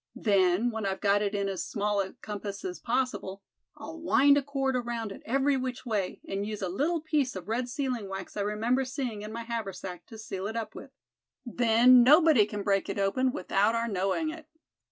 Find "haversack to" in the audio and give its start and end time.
9.43-10.17